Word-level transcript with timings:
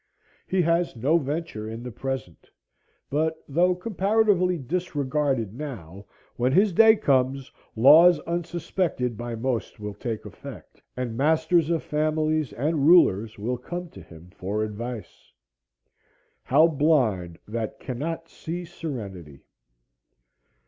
He 0.47 0.63
has 0.63 0.95
no 0.95 1.19
venture 1.19 1.69
in 1.69 1.83
the 1.83 1.91
present. 1.91 2.49
But 3.11 3.37
though 3.47 3.75
comparatively 3.75 4.57
disregarded 4.57 5.53
now, 5.53 6.07
when 6.37 6.51
his 6.53 6.73
day 6.73 6.95
comes, 6.95 7.51
laws 7.75 8.19
unsuspected 8.21 9.15
by 9.15 9.35
most 9.35 9.79
will 9.79 9.93
take 9.93 10.25
effect, 10.25 10.81
and 10.97 11.15
masters 11.15 11.69
of 11.69 11.83
families 11.83 12.51
and 12.51 12.87
rulers 12.87 13.37
will 13.37 13.59
come 13.59 13.89
to 13.89 14.01
him 14.01 14.31
for 14.31 14.63
advice.— 14.63 15.31
"How 16.45 16.67
blind 16.67 17.37
that 17.47 17.79
cannot 17.79 18.27
see 18.27 18.65
serenity!" 18.65 19.43